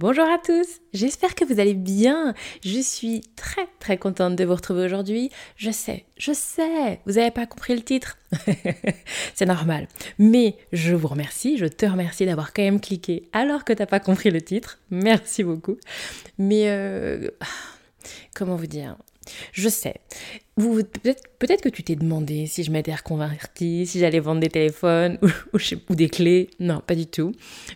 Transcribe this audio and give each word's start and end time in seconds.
Bonjour 0.00 0.24
à 0.24 0.38
tous, 0.38 0.80
j'espère 0.94 1.34
que 1.34 1.44
vous 1.44 1.60
allez 1.60 1.74
bien. 1.74 2.32
Je 2.64 2.80
suis 2.80 3.20
très 3.36 3.68
très 3.80 3.98
contente 3.98 4.34
de 4.34 4.46
vous 4.46 4.54
retrouver 4.54 4.82
aujourd'hui. 4.82 5.30
Je 5.56 5.70
sais, 5.70 6.06
je 6.16 6.32
sais, 6.32 7.00
vous 7.04 7.16
n'avez 7.16 7.30
pas 7.30 7.44
compris 7.44 7.74
le 7.74 7.82
titre. 7.82 8.16
C'est 9.34 9.44
normal. 9.44 9.88
Mais 10.18 10.56
je 10.72 10.94
vous 10.94 11.06
remercie, 11.06 11.58
je 11.58 11.66
te 11.66 11.84
remercie 11.84 12.24
d'avoir 12.24 12.54
quand 12.54 12.62
même 12.62 12.80
cliqué 12.80 13.28
alors 13.34 13.62
que 13.62 13.74
tu 13.74 13.82
n'as 13.82 13.86
pas 13.86 14.00
compris 14.00 14.30
le 14.30 14.40
titre. 14.40 14.78
Merci 14.90 15.44
beaucoup. 15.44 15.76
Mais 16.38 16.70
euh, 16.70 17.28
comment 18.34 18.56
vous 18.56 18.68
dire? 18.68 18.96
Je 19.52 19.68
sais. 19.68 19.94
Peut-être 20.56 21.22
peut 21.38 21.70
que 21.70 21.74
tu 21.74 21.82
t'es 21.82 21.96
demandé 21.96 22.46
si 22.46 22.64
je 22.64 22.70
m'étais 22.70 22.94
reconvertie, 22.94 23.86
si 23.86 23.98
j'allais 23.98 24.20
vendre 24.20 24.40
des 24.40 24.48
téléphones 24.48 25.18
ou, 25.52 25.94
des 25.94 26.08
clés. 26.08 26.50
Non, 26.58 26.82
pas 26.86 26.94
du 26.94 27.06
tout. 27.06 27.32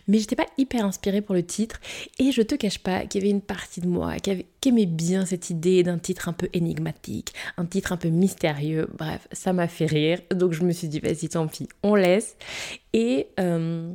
Mais 0.07 0.19
j'étais 0.19 0.35
pas 0.35 0.45
hyper 0.57 0.85
inspirée 0.85 1.21
pour 1.21 1.33
le 1.33 1.43
titre. 1.43 1.79
Et 2.19 2.31
je 2.31 2.41
te 2.41 2.55
cache 2.55 2.79
pas 2.79 3.05
qu'il 3.05 3.21
y 3.21 3.23
avait 3.23 3.31
une 3.31 3.41
partie 3.41 3.81
de 3.81 3.87
moi 3.87 4.17
qui, 4.17 4.45
aimait 4.67 4.85
bien 4.85 5.25
cette 5.25 5.49
idée 5.49 5.83
d'un 5.83 5.97
titre 5.97 6.27
un 6.27 6.33
peu 6.33 6.49
énigmatique, 6.53 7.33
un 7.57 7.65
titre 7.65 7.91
un 7.91 7.97
peu 7.97 8.09
mystérieux. 8.09 8.87
Bref, 8.97 9.27
ça 9.31 9.53
m'a 9.53 9.67
fait 9.67 9.85
rire. 9.85 10.19
Donc 10.31 10.53
je 10.53 10.63
me 10.63 10.71
suis 10.71 10.87
dit, 10.87 10.99
vas-y, 10.99 11.29
tant 11.29 11.47
pis, 11.47 11.67
on 11.83 11.95
laisse. 11.95 12.35
Et. 12.93 13.27
Euh, 13.39 13.93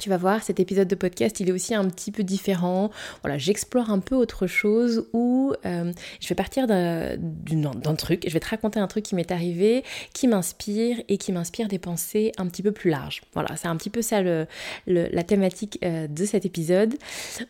tu 0.00 0.08
vas 0.10 0.16
voir, 0.16 0.44
cet 0.44 0.60
épisode 0.60 0.86
de 0.86 0.94
podcast, 0.94 1.40
il 1.40 1.48
est 1.48 1.52
aussi 1.52 1.74
un 1.74 1.84
petit 1.88 2.12
peu 2.12 2.22
différent. 2.22 2.90
Voilà, 3.22 3.36
j'explore 3.36 3.90
un 3.90 3.98
peu 3.98 4.14
autre 4.14 4.46
chose 4.46 5.08
où 5.12 5.52
euh, 5.66 5.92
je 6.20 6.28
vais 6.28 6.36
partir 6.36 6.68
d'un 6.68 7.94
truc, 7.96 8.22
je 8.24 8.32
vais 8.32 8.38
te 8.38 8.48
raconter 8.48 8.78
un 8.78 8.86
truc 8.86 9.04
qui 9.04 9.16
m'est 9.16 9.32
arrivé, 9.32 9.82
qui 10.14 10.28
m'inspire 10.28 10.98
et 11.08 11.18
qui 11.18 11.32
m'inspire 11.32 11.66
des 11.66 11.80
pensées 11.80 12.30
un 12.38 12.46
petit 12.46 12.62
peu 12.62 12.70
plus 12.70 12.90
larges. 12.90 13.22
Voilà, 13.34 13.56
c'est 13.56 13.66
un 13.66 13.74
petit 13.76 13.90
peu 13.90 14.00
ça 14.00 14.22
le, 14.22 14.46
la 14.86 15.22
thématique 15.24 15.80
euh, 15.82 16.06
de 16.06 16.24
cet 16.24 16.46
épisode. 16.46 16.94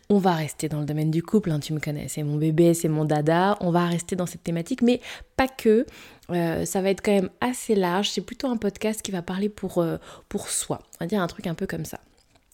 On 0.09 0.17
va 0.17 0.33
rester 0.33 0.69
dans 0.69 0.79
le 0.79 0.85
domaine 0.85 1.11
du 1.11 1.21
couple, 1.21 1.51
hein, 1.51 1.59
tu 1.59 1.73
me 1.73 1.79
connais, 1.79 2.07
c'est 2.07 2.23
mon 2.23 2.37
bébé, 2.37 2.73
c'est 2.73 2.89
mon 2.89 3.05
dada. 3.05 3.57
On 3.61 3.69
va 3.69 3.85
rester 3.85 4.15
dans 4.15 4.25
cette 4.25 4.43
thématique, 4.43 4.81
mais 4.81 5.01
pas 5.37 5.47
que. 5.47 5.85
Euh, 6.31 6.65
ça 6.65 6.81
va 6.81 6.89
être 6.89 7.01
quand 7.01 7.13
même 7.13 7.29
assez 7.41 7.75
large. 7.75 8.09
C'est 8.09 8.21
plutôt 8.21 8.47
un 8.47 8.57
podcast 8.57 9.03
qui 9.03 9.11
va 9.11 9.21
parler 9.21 9.49
pour, 9.49 9.85
pour 10.29 10.49
soi. 10.49 10.79
On 10.99 11.05
va 11.05 11.07
dire 11.07 11.21
un 11.21 11.27
truc 11.27 11.45
un 11.45 11.55
peu 11.55 11.67
comme 11.67 11.85
ça. 11.85 11.99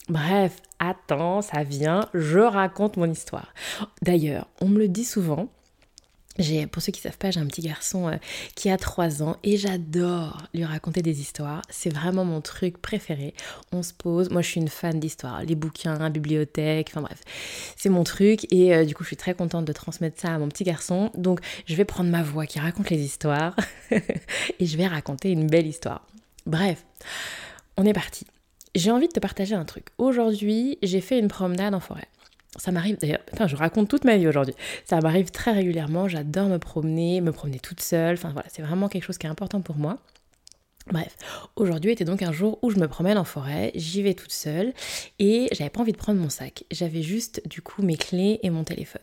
Bref, 0.08 0.62
attends, 0.78 1.42
ça 1.42 1.64
vient, 1.64 2.08
je 2.14 2.38
raconte 2.38 2.96
mon 2.96 3.10
histoire. 3.10 3.52
D'ailleurs, 4.02 4.46
on 4.60 4.68
me 4.68 4.78
le 4.78 4.88
dit 4.88 5.04
souvent. 5.04 5.48
Pour 6.70 6.82
ceux 6.82 6.92
qui 6.92 7.00
savent 7.00 7.16
pas, 7.16 7.30
j'ai 7.30 7.40
un 7.40 7.46
petit 7.46 7.62
garçon 7.62 8.08
euh, 8.08 8.16
qui 8.54 8.68
a 8.68 8.76
3 8.76 9.22
ans 9.22 9.36
et 9.42 9.56
j'adore 9.56 10.42
lui 10.52 10.64
raconter 10.64 11.00
des 11.00 11.20
histoires. 11.20 11.62
C'est 11.70 11.92
vraiment 11.92 12.26
mon 12.26 12.42
truc 12.42 12.76
préféré. 12.76 13.32
On 13.72 13.82
se 13.82 13.94
pose, 13.94 14.30
moi 14.30 14.42
je 14.42 14.48
suis 14.50 14.60
une 14.60 14.68
fan 14.68 15.00
d'histoire, 15.00 15.42
les 15.42 15.54
bouquins, 15.54 16.10
bibliothèque, 16.10 16.88
enfin 16.90 17.00
bref, 17.00 17.22
c'est 17.76 17.88
mon 17.88 18.04
truc 18.04 18.46
et 18.52 18.74
euh, 18.74 18.84
du 18.84 18.94
coup 18.94 19.02
je 19.02 19.08
suis 19.08 19.16
très 19.16 19.32
contente 19.32 19.64
de 19.64 19.72
transmettre 19.72 20.20
ça 20.20 20.34
à 20.34 20.38
mon 20.38 20.48
petit 20.48 20.64
garçon. 20.64 21.10
Donc 21.16 21.40
je 21.64 21.74
vais 21.74 21.86
prendre 21.86 22.10
ma 22.10 22.22
voix 22.22 22.44
qui 22.44 22.60
raconte 22.60 22.90
les 22.90 23.00
histoires 23.00 23.56
et 23.90 24.66
je 24.66 24.76
vais 24.76 24.86
raconter 24.86 25.30
une 25.30 25.46
belle 25.46 25.66
histoire. 25.66 26.06
Bref, 26.44 26.84
on 27.78 27.86
est 27.86 27.94
parti. 27.94 28.26
J'ai 28.76 28.90
envie 28.90 29.08
de 29.08 29.12
te 29.12 29.20
partager 29.20 29.54
un 29.54 29.64
truc. 29.64 29.86
Aujourd'hui, 29.96 30.76
j'ai 30.82 31.00
fait 31.00 31.18
une 31.18 31.28
promenade 31.28 31.72
en 31.72 31.80
forêt. 31.80 32.08
Ça 32.56 32.72
m'arrive, 32.72 32.98
d'ailleurs, 32.98 33.22
enfin, 33.32 33.46
je 33.46 33.56
raconte 33.56 33.88
toute 33.88 34.04
ma 34.04 34.18
vie 34.18 34.28
aujourd'hui. 34.28 34.54
Ça 34.84 35.00
m'arrive 35.00 35.30
très 35.30 35.52
régulièrement, 35.52 36.08
j'adore 36.08 36.48
me 36.48 36.58
promener, 36.58 37.22
me 37.22 37.32
promener 37.32 37.58
toute 37.58 37.80
seule. 37.80 38.14
Enfin 38.14 38.32
voilà, 38.34 38.46
c'est 38.52 38.60
vraiment 38.60 38.90
quelque 38.90 39.04
chose 39.04 39.16
qui 39.16 39.26
est 39.26 39.30
important 39.30 39.62
pour 39.62 39.76
moi. 39.76 39.98
Bref, 40.92 41.16
aujourd'hui 41.56 41.90
était 41.90 42.04
donc 42.04 42.20
un 42.20 42.32
jour 42.32 42.58
où 42.60 42.68
je 42.68 42.76
me 42.78 42.86
promène 42.86 43.16
en 43.16 43.24
forêt, 43.24 43.72
j'y 43.74 44.02
vais 44.02 44.12
toute 44.12 44.30
seule 44.30 44.74
et 45.18 45.48
j'avais 45.52 45.70
pas 45.70 45.80
envie 45.80 45.92
de 45.92 45.96
prendre 45.96 46.20
mon 46.20 46.28
sac. 46.28 46.64
J'avais 46.70 47.02
juste 47.02 47.40
du 47.48 47.62
coup 47.62 47.82
mes 47.82 47.96
clés 47.96 48.40
et 48.42 48.50
mon 48.50 48.62
téléphone. 48.62 49.02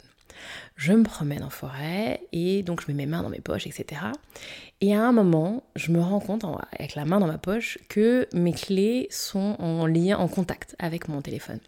Je 0.76 0.94
me 0.94 1.04
promène 1.04 1.44
en 1.44 1.50
forêt 1.50 2.22
et 2.32 2.64
donc 2.64 2.82
je 2.82 2.88
mets 2.88 2.94
mes 2.94 3.06
mains 3.06 3.24
dans 3.24 3.30
mes 3.30 3.42
poches, 3.42 3.68
etc. 3.68 4.02
Et 4.82 4.96
à 4.96 5.02
un 5.02 5.12
moment, 5.12 5.64
je 5.76 5.92
me 5.92 6.02
rends 6.02 6.20
compte, 6.20 6.46
avec 6.78 6.96
la 6.96 7.06
main 7.06 7.20
dans 7.20 7.28
ma 7.28 7.38
poche, 7.38 7.78
que 7.90 8.28
mes 8.34 8.54
clés 8.54 9.08
sont 9.10 9.56
en 9.60 9.86
lien, 9.86 10.18
en 10.18 10.28
contact 10.28 10.76
avec 10.80 11.08
mon 11.08 11.22
téléphone. 11.22 11.60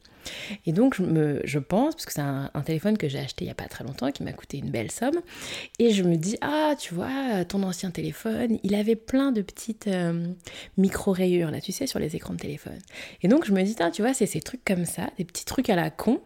Et 0.65 0.73
donc 0.73 0.95
je, 0.95 1.03
me, 1.03 1.41
je 1.43 1.59
pense, 1.59 1.95
parce 1.95 2.05
que 2.05 2.13
c'est 2.13 2.21
un, 2.21 2.49
téléphone 2.65 2.97
que 2.97 3.07
j'ai 3.07 3.19
acheté 3.19 3.45
il 3.45 3.47
n'y 3.47 3.51
a 3.51 3.55
pas 3.55 3.67
très 3.67 3.83
longtemps, 3.83 4.11
qui 4.11 4.23
m'a 4.23 4.33
coûté 4.33 4.57
une 4.57 4.69
belle 4.69 4.91
somme, 4.91 5.21
et 5.79 5.91
je 5.91 6.03
me 6.03 6.15
dis, 6.15 6.37
ah 6.41 6.73
tu 6.77 6.93
vois, 6.93 7.45
ton 7.45 7.63
ancien 7.63 7.91
téléphone, 7.91 8.57
il 8.63 8.75
avait 8.75 8.95
plein 8.95 9.31
de 9.31 9.41
petites 9.41 9.87
euh, 9.87 10.27
micro-rayures, 10.77 11.51
là 11.51 11.61
tu 11.61 11.71
sais, 11.71 11.87
sur 11.87 11.99
les 11.99 12.15
écrans 12.15 12.33
de 12.33 12.39
téléphone. 12.39 12.79
Et 13.21 13.27
donc 13.27 13.45
je 13.45 13.53
me 13.53 13.61
dis, 13.61 13.75
tu 13.93 14.01
vois, 14.01 14.13
c'est 14.13 14.25
ces 14.25 14.41
trucs 14.41 14.65
comme 14.65 14.85
ça, 14.85 15.09
des 15.17 15.25
petits 15.25 15.45
trucs 15.45 15.69
à 15.69 15.75
la 15.75 15.89
con, 15.89 16.21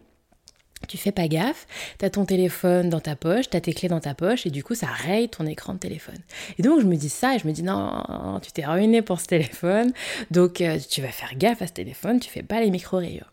tu 0.88 0.96
fais 0.96 1.12
pas 1.12 1.28
gaffe, 1.28 1.66
tu 1.98 2.04
as 2.04 2.10
ton 2.10 2.24
téléphone 2.24 2.88
dans 2.88 3.00
ta 3.00 3.16
poche, 3.16 3.50
tu 3.50 3.56
as 3.56 3.60
tes 3.60 3.72
clés 3.72 3.88
dans 3.88 4.00
ta 4.00 4.14
poche 4.14 4.46
et 4.46 4.50
du 4.50 4.64
coup 4.64 4.74
ça 4.74 4.86
raye 4.86 5.28
ton 5.28 5.46
écran 5.46 5.74
de 5.74 5.78
téléphone. 5.78 6.18
Et 6.58 6.62
donc 6.62 6.80
je 6.80 6.86
me 6.86 6.96
dis 6.96 7.08
ça 7.08 7.34
et 7.34 7.38
je 7.38 7.46
me 7.46 7.52
dis 7.52 7.62
non, 7.62 8.40
tu 8.42 8.52
t'es 8.52 8.64
ruiné 8.64 9.02
pour 9.02 9.20
ce 9.20 9.26
téléphone, 9.26 9.92
donc 10.30 10.60
euh, 10.60 10.78
tu 10.78 11.02
vas 11.02 11.08
faire 11.08 11.36
gaffe 11.36 11.62
à 11.62 11.66
ce 11.66 11.72
téléphone, 11.72 12.20
tu 12.20 12.30
fais 12.30 12.42
pas 12.42 12.60
les 12.60 12.70
micro-rayures. 12.70 13.30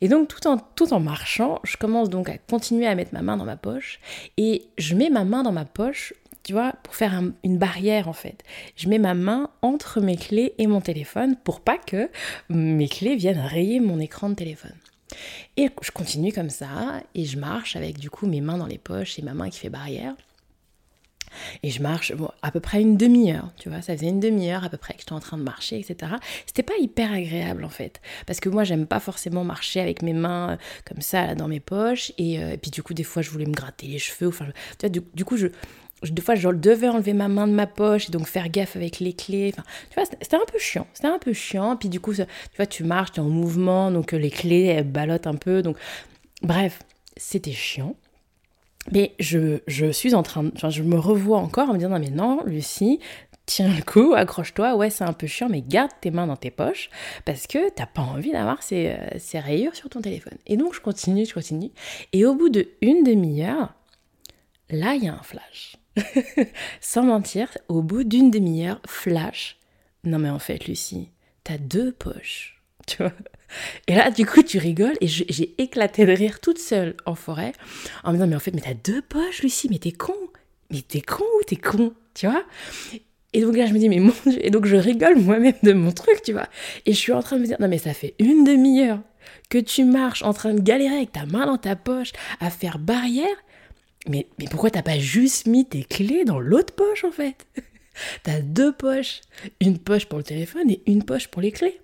Et 0.00 0.08
donc 0.08 0.28
tout 0.28 0.46
en, 0.46 0.58
tout 0.58 0.92
en 0.92 1.00
marchant, 1.00 1.60
je 1.64 1.76
commence 1.76 2.08
donc 2.08 2.28
à 2.28 2.38
continuer 2.38 2.86
à 2.86 2.94
mettre 2.94 3.12
ma 3.12 3.22
main 3.22 3.36
dans 3.36 3.44
ma 3.44 3.56
poche 3.56 4.00
et 4.36 4.64
je 4.78 4.94
mets 4.94 5.10
ma 5.10 5.24
main 5.24 5.42
dans 5.42 5.52
ma 5.52 5.64
poche 5.64 6.14
tu 6.42 6.54
vois, 6.54 6.72
pour 6.82 6.94
faire 6.94 7.22
une 7.44 7.58
barrière 7.58 8.08
en 8.08 8.14
fait. 8.14 8.42
Je 8.74 8.88
mets 8.88 8.98
ma 8.98 9.14
main 9.14 9.50
entre 9.60 10.00
mes 10.00 10.16
clés 10.16 10.54
et 10.58 10.66
mon 10.66 10.80
téléphone 10.80 11.36
pour 11.36 11.60
pas 11.60 11.76
que 11.76 12.08
mes 12.48 12.88
clés 12.88 13.16
viennent 13.16 13.38
rayer 13.38 13.78
mon 13.78 14.00
écran 14.00 14.30
de 14.30 14.34
téléphone. 14.34 14.72
Et 15.56 15.68
je 15.82 15.90
continue 15.90 16.32
comme 16.32 16.50
ça, 16.50 17.02
et 17.14 17.24
je 17.24 17.38
marche 17.38 17.76
avec 17.76 17.98
du 17.98 18.10
coup 18.10 18.26
mes 18.26 18.40
mains 18.40 18.58
dans 18.58 18.66
les 18.66 18.78
poches 18.78 19.18
et 19.18 19.22
ma 19.22 19.34
main 19.34 19.50
qui 19.50 19.58
fait 19.58 19.70
barrière. 19.70 20.14
Et 21.62 21.70
je 21.70 21.82
marche 21.82 22.12
à 22.42 22.50
peu 22.50 22.60
près 22.60 22.80
une 22.80 22.96
demi-heure, 22.96 23.52
tu 23.56 23.68
vois, 23.68 23.82
ça 23.82 23.96
faisait 23.96 24.08
une 24.08 24.20
demi-heure 24.20 24.64
à 24.64 24.68
peu 24.68 24.76
près 24.76 24.94
que 24.94 25.00
j'étais 25.00 25.12
en 25.12 25.20
train 25.20 25.38
de 25.38 25.42
marcher, 25.42 25.78
etc. 25.78 26.14
C'était 26.46 26.62
pas 26.62 26.76
hyper 26.80 27.12
agréable 27.12 27.64
en 27.64 27.68
fait, 27.68 28.00
parce 28.26 28.40
que 28.40 28.48
moi 28.48 28.64
j'aime 28.64 28.86
pas 28.86 29.00
forcément 29.00 29.44
marcher 29.44 29.80
avec 29.80 30.02
mes 30.02 30.12
mains 30.12 30.50
euh, 30.50 30.56
comme 30.84 31.00
ça 31.00 31.34
dans 31.34 31.46
mes 31.48 31.60
poches, 31.60 32.12
et, 32.18 32.42
euh, 32.42 32.56
puis 32.60 32.70
du 32.70 32.82
coup 32.82 32.94
des 32.94 33.04
fois 33.04 33.22
je 33.22 33.30
voulais 33.30 33.46
me 33.46 33.52
gratter 33.54 33.86
les 33.86 33.98
cheveux, 33.98 34.28
enfin, 34.28 34.46
tu 34.78 34.88
vois, 34.88 35.02
du 35.14 35.24
coup 35.24 35.36
je, 35.36 35.46
des 36.02 36.22
fois, 36.22 36.34
je 36.34 36.48
devais 36.48 36.88
enlever 36.88 37.12
ma 37.12 37.28
main 37.28 37.46
de 37.46 37.52
ma 37.52 37.66
poche 37.66 38.08
et 38.08 38.12
donc 38.12 38.26
faire 38.26 38.48
gaffe 38.48 38.76
avec 38.76 39.00
les 39.00 39.12
clés. 39.12 39.52
Tu 39.54 39.94
vois, 39.94 40.04
c'était 40.04 40.36
un 40.36 40.46
peu 40.50 40.58
chiant. 40.58 40.86
C'était 40.94 41.08
un 41.08 41.18
peu 41.18 41.32
chiant. 41.32 41.76
Puis 41.76 41.88
du 41.88 42.00
coup, 42.00 42.14
tu 42.14 42.24
vois, 42.56 42.66
tu 42.66 42.84
marches, 42.84 43.12
tu 43.12 43.20
es 43.20 43.22
en 43.22 43.28
mouvement, 43.28 43.90
donc 43.90 44.14
euh, 44.14 44.18
les 44.18 44.30
clés, 44.30 44.64
elles 44.64 44.90
ballottent 44.90 45.26
un 45.26 45.34
peu. 45.34 45.62
Donc, 45.62 45.76
bref, 46.42 46.80
c'était 47.16 47.52
chiant. 47.52 47.96
Mais 48.92 49.14
je, 49.18 49.58
suis 49.92 50.14
en 50.14 50.22
train. 50.22 50.50
Enfin, 50.54 50.70
je 50.70 50.82
me 50.82 50.98
revois 50.98 51.38
encore 51.38 51.68
en 51.68 51.74
me 51.74 51.78
disant, 51.78 51.90
non, 51.90 51.98
mais 51.98 52.10
non, 52.10 52.42
Lucie, 52.46 52.98
tiens 53.44 53.68
le 53.68 53.82
coup, 53.82 54.14
accroche-toi, 54.14 54.76
ouais, 54.76 54.88
c'est 54.90 55.04
un 55.04 55.12
peu 55.12 55.26
chiant, 55.26 55.48
mais 55.50 55.60
garde 55.60 55.90
tes 56.00 56.10
mains 56.10 56.26
dans 56.26 56.36
tes 56.36 56.50
poches 56.50 56.88
parce 57.26 57.46
que 57.46 57.70
t'as 57.70 57.86
pas 57.86 58.02
envie 58.02 58.32
d'avoir 58.32 58.62
ces, 58.62 58.88
euh, 58.88 59.18
ces 59.18 59.38
rayures 59.38 59.74
sur 59.74 59.90
ton 59.90 60.00
téléphone. 60.00 60.38
Et 60.46 60.56
donc, 60.56 60.74
je 60.74 60.80
continue, 60.80 61.26
je 61.26 61.34
continue. 61.34 61.70
Et 62.12 62.24
au 62.24 62.34
bout 62.34 62.48
de 62.48 62.68
une 62.80 63.04
demi-heure, 63.04 63.74
là, 64.70 64.94
il 64.94 65.04
y 65.04 65.08
a 65.08 65.14
un 65.14 65.22
flash. 65.22 65.76
Sans 66.80 67.02
mentir, 67.02 67.48
au 67.68 67.82
bout 67.82 68.04
d'une 68.04 68.30
demi-heure, 68.30 68.80
flash. 68.86 69.58
Non 70.04 70.18
mais 70.18 70.30
en 70.30 70.38
fait, 70.38 70.66
Lucie, 70.66 71.08
t'as 71.44 71.58
deux 71.58 71.92
poches. 71.92 72.56
Tu 72.86 72.96
vois 72.96 73.12
Et 73.86 73.94
là, 73.94 74.10
du 74.10 74.26
coup, 74.26 74.42
tu 74.42 74.58
rigoles 74.58 74.96
et 75.00 75.06
j'ai 75.06 75.54
éclaté 75.58 76.06
de 76.06 76.12
rire 76.12 76.40
toute 76.40 76.58
seule 76.58 76.96
en 77.06 77.14
forêt 77.14 77.52
en 78.02 78.10
me 78.10 78.16
disant, 78.16 78.26
mais 78.26 78.36
en 78.36 78.40
fait, 78.40 78.52
mais 78.52 78.62
t'as 78.62 78.74
deux 78.74 79.02
poches, 79.02 79.42
Lucie, 79.42 79.68
mais 79.70 79.78
t'es 79.78 79.92
con. 79.92 80.16
Mais 80.70 80.82
t'es 80.82 81.00
con 81.00 81.24
ou 81.38 81.44
t'es 81.44 81.56
con 81.56 81.92
Tu 82.14 82.26
vois? 82.26 82.42
Et 83.32 83.42
donc 83.42 83.56
là, 83.56 83.66
je 83.66 83.72
me 83.72 83.78
dis, 83.78 83.88
mais 83.88 84.00
mon 84.00 84.12
Dieu, 84.26 84.44
et 84.44 84.50
donc 84.50 84.66
je 84.66 84.76
rigole 84.76 85.16
moi-même 85.18 85.54
de 85.62 85.72
mon 85.72 85.92
truc, 85.92 86.22
tu 86.24 86.32
vois. 86.32 86.48
Et 86.86 86.92
je 86.92 86.98
suis 86.98 87.12
en 87.12 87.22
train 87.22 87.36
de 87.36 87.42
me 87.42 87.46
dire, 87.46 87.58
non, 87.60 87.68
mais 87.68 87.78
ça 87.78 87.94
fait 87.94 88.14
une 88.18 88.44
demi-heure 88.44 89.00
que 89.50 89.58
tu 89.58 89.84
marches 89.84 90.22
en 90.22 90.32
train 90.32 90.54
de 90.54 90.60
galérer 90.60 90.96
avec 90.96 91.12
ta 91.12 91.26
main 91.26 91.46
dans 91.46 91.58
ta 91.58 91.76
poche 91.76 92.12
à 92.40 92.50
faire 92.50 92.78
barrière, 92.78 93.26
mais, 94.08 94.26
mais 94.38 94.46
pourquoi 94.50 94.70
t'as 94.70 94.82
pas 94.82 94.98
juste 94.98 95.46
mis 95.46 95.66
tes 95.66 95.84
clés 95.84 96.24
dans 96.24 96.40
l'autre 96.40 96.74
poche 96.74 97.04
en 97.04 97.10
fait? 97.10 97.46
T'as 98.22 98.40
deux 98.40 98.72
poches, 98.72 99.20
une 99.60 99.78
poche 99.78 100.06
pour 100.06 100.18
le 100.18 100.24
téléphone 100.24 100.70
et 100.70 100.82
une 100.86 101.04
poche 101.04 101.28
pour 101.28 101.42
les 101.42 101.52
clés. 101.52 101.80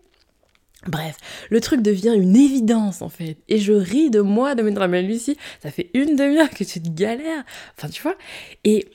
Bref, 0.86 1.16
le 1.50 1.60
truc 1.60 1.82
devient 1.82 2.14
une 2.16 2.36
évidence 2.36 3.02
en 3.02 3.08
fait. 3.08 3.36
Et 3.48 3.58
je 3.58 3.72
ris 3.72 4.08
de 4.08 4.20
moi 4.20 4.54
de 4.54 4.62
me 4.62 4.70
dire, 4.70 4.88
mais 4.88 5.02
Lucie, 5.02 5.36
ça 5.60 5.70
fait 5.70 5.90
une 5.94 6.16
demi-heure 6.16 6.50
que 6.50 6.64
tu 6.64 6.80
te 6.80 6.88
galères. 6.88 7.44
Enfin, 7.76 7.88
tu 7.88 8.02
vois? 8.02 8.16
Et, 8.64 8.86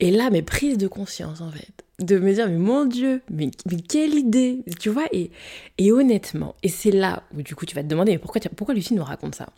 et 0.00 0.10
là, 0.10 0.30
mes 0.30 0.42
prises 0.42 0.78
de 0.78 0.88
conscience 0.88 1.40
en 1.40 1.50
fait. 1.50 1.84
De 1.98 2.18
me 2.18 2.32
dire, 2.32 2.48
mais 2.48 2.56
mon 2.56 2.84
Dieu, 2.86 3.22
mais, 3.30 3.50
quelle 3.88 4.14
idée. 4.14 4.60
Tu 4.80 4.88
vois? 4.88 5.06
Et, 5.12 5.30
et 5.76 5.92
honnêtement, 5.92 6.54
et 6.62 6.68
c'est 6.68 6.92
là 6.92 7.24
où 7.36 7.42
du 7.42 7.54
coup 7.54 7.66
tu 7.66 7.74
vas 7.74 7.82
te 7.82 7.88
demander, 7.88 8.12
mais 8.12 8.18
pourquoi, 8.18 8.40
pourquoi 8.56 8.74
Lucie 8.74 8.94
nous 8.94 9.04
raconte 9.04 9.34
ça? 9.34 9.48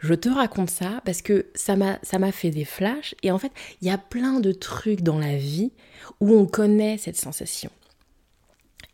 Je 0.00 0.14
te 0.14 0.28
raconte 0.28 0.70
ça 0.70 1.00
parce 1.04 1.22
que 1.22 1.46
ça 1.54 1.76
m'a 1.76 2.32
fait 2.32 2.50
des 2.50 2.64
flashs 2.64 3.14
et 3.22 3.30
en 3.30 3.38
fait, 3.38 3.52
il 3.80 3.88
y 3.88 3.90
a 3.90 3.98
plein 3.98 4.40
de 4.40 4.52
trucs 4.52 5.02
dans 5.02 5.18
la 5.18 5.36
vie 5.36 5.72
où 6.20 6.34
on 6.34 6.46
connaît 6.46 6.98
cette 6.98 7.16
sensation 7.16 7.70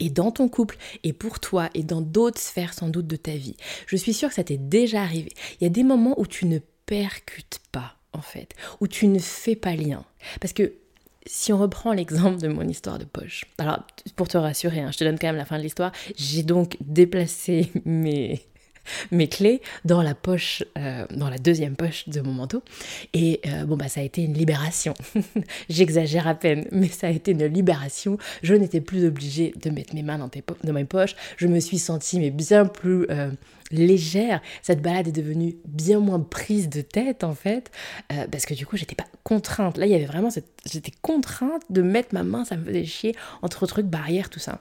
et 0.00 0.10
dans 0.10 0.30
ton 0.30 0.48
couple 0.48 0.76
et 1.02 1.12
pour 1.12 1.40
toi 1.40 1.70
et 1.75 1.82
dans 1.82 2.00
d'autres 2.00 2.40
sphères 2.40 2.75
sans 2.75 2.88
doute 2.88 3.06
de 3.06 3.16
ta 3.16 3.32
vie. 3.32 3.56
Je 3.86 3.96
suis 3.96 4.14
sûre 4.14 4.28
que 4.28 4.34
ça 4.34 4.44
t'est 4.44 4.58
déjà 4.58 5.02
arrivé. 5.02 5.32
Il 5.60 5.64
y 5.64 5.66
a 5.66 5.70
des 5.70 5.84
moments 5.84 6.19
où 6.19 6.26
tu 6.26 6.46
ne 6.46 6.58
percutes 6.86 7.60
pas 7.72 7.96
en 8.12 8.22
fait, 8.22 8.54
où 8.81 8.88
tu 8.88 9.06
ne 9.06 9.19
fais 9.19 9.56
pas 9.56 9.74
lien. 9.74 10.04
Parce 10.40 10.52
que 10.52 10.72
si 11.26 11.52
on 11.52 11.58
reprend 11.58 11.92
l'exemple 11.92 12.40
de 12.40 12.48
mon 12.48 12.66
histoire 12.66 12.98
de 12.98 13.04
poche, 13.04 13.44
alors 13.58 13.81
pour 14.16 14.28
te 14.28 14.38
rassurer, 14.38 14.81
hein, 14.81 14.90
je 14.92 14.98
te 14.98 15.04
donne 15.04 15.19
quand 15.19 15.26
même 15.26 15.36
la 15.36 15.44
fin 15.44 15.58
de 15.58 15.62
l'histoire, 15.62 15.92
j'ai 16.16 16.42
donc 16.42 16.76
déplacé 16.81 17.70
mes, 17.84 18.40
mes 19.11 19.29
clés 19.29 19.61
dans 19.85 20.02
la 20.02 20.14
poche, 20.14 20.62
euh, 20.76 21.06
dans 21.11 21.31
la 21.31 21.38
deuxième 21.38 21.76
poche 21.76 22.08
de 22.08 22.20
mon 22.20 22.32
manteau. 22.32 22.62
Et 23.14 23.40
euh, 23.46 23.64
bon, 23.64 23.76
bah, 23.76 23.88
ça 23.88 24.00
a 24.00 24.02
été 24.02 24.23
une 24.23 24.35
libération. 24.35 24.94
J'exagère 25.69 26.26
à 26.26 26.35
peine, 26.35 26.67
mais 26.73 26.88
ça 26.88 27.08
a 27.08 27.11
été 27.11 27.32
une 27.32 27.46
libération. 27.46 28.19
Je 28.43 28.55
n'étais 28.55 28.81
plus 28.81 29.06
obligée 29.06 29.52
de 29.62 29.70
mettre 29.70 29.94
mes 29.94 30.02
mains 30.02 30.19
dans, 30.19 30.73
mes 30.73 30.85
poches. 30.85 31.14
Je 31.37 31.46
me 31.46 31.61
suis 31.61 31.79
sentie 31.79 32.19
mais 32.19 32.31
bien 32.31 32.67
plus 32.67 33.06
euh, 33.11 33.31
légère. 33.70 34.40
Cette 34.62 34.82
balade 34.82 35.08
est 35.08 35.12
devenue 35.12 35.56
bien 35.67 36.00
moins 36.00 36.20
prise 36.20 36.69
de 36.69 36.81
tête 36.81 37.25
en 37.25 37.34
fait, 37.34 37.70
parce 38.31 38.46
que 38.46 38.55
du 38.55 38.67
coup, 38.67 38.76
j'étais 38.76 38.94
pas 38.94 39.06
contrainte. 39.23 39.76
Là, 39.76 39.87
il 39.87 39.93
y 39.93 39.94
avait 39.94 40.06
vraiment 40.06 40.31
cette... 40.31 40.49
J'étais 40.70 40.93
contrainte 41.02 41.62
de 41.69 41.82
mettre 41.82 42.08
ma 42.12 42.23
main, 42.23 42.44
ça 42.44 42.56
me 42.56 42.64
faisait 42.64 42.84
chier 42.84 43.14
entre 43.43 43.67
trucs, 43.67 43.87
barrières, 43.87 44.31
tout 44.31 44.38
ça. 44.38 44.58